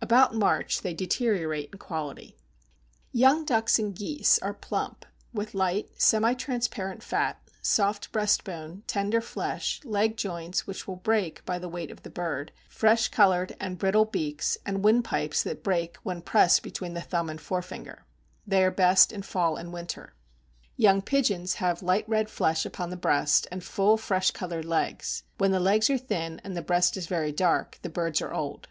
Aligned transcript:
About 0.00 0.34
March 0.34 0.80
they 0.80 0.94
deteriorate 0.94 1.70
in 1.72 1.78
quality. 1.78 2.36
Young 3.12 3.44
ducks 3.44 3.78
and 3.78 3.94
geese 3.94 4.38
are 4.40 4.54
plump, 4.54 5.04
with 5.34 5.54
light, 5.54 5.90
semi 5.98 6.32
transparent 6.34 7.02
fat, 7.02 7.40
soft 7.60 8.10
breast 8.10 8.42
bone, 8.42 8.82
tender 8.86 9.20
flesh, 9.20 9.82
leg 9.84 10.16
joints 10.16 10.66
which 10.66 10.88
will 10.88 10.96
break 10.96 11.44
by 11.44 11.58
the 11.58 11.68
weight 11.68 11.90
of 11.90 12.02
the 12.02 12.10
bird, 12.10 12.52
fresh 12.68 13.08
colored 13.08 13.54
and 13.60 13.78
brittle 13.78 14.06
beaks, 14.06 14.56
and 14.66 14.82
windpipes 14.82 15.42
that 15.42 15.62
break 15.62 15.96
when 15.98 16.22
pressed 16.22 16.62
between 16.62 16.94
the 16.94 17.02
thumb 17.02 17.28
and 17.30 17.40
forefinger. 17.40 18.06
They 18.46 18.64
are 18.64 18.70
best 18.70 19.12
in 19.12 19.22
fall 19.22 19.56
and 19.56 19.74
winter. 19.74 20.14
Young 20.76 21.02
pigeons 21.02 21.54
have 21.54 21.82
light 21.82 22.08
red 22.08 22.30
flesh 22.30 22.64
upon 22.64 22.88
the 22.90 22.96
breast, 22.96 23.46
and 23.52 23.62
full, 23.62 23.98
fresh 23.98 24.30
colored 24.30 24.64
legs; 24.64 25.22
when 25.38 25.52
the 25.52 25.60
legs 25.60 25.90
are 25.90 25.98
thin, 25.98 26.40
and 26.42 26.56
the 26.56 26.62
breast 26.62 26.96
is 26.96 27.06
very 27.06 27.30
dark, 27.32 27.78
the 27.82 27.90
birds 27.90 28.20
are 28.22 28.32
old. 28.32 28.68